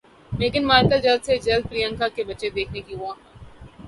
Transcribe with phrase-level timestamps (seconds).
[0.31, 3.15] میگھن Markle جلد سے جلد پریانکا کے بچے دیکھنے کی خواہاں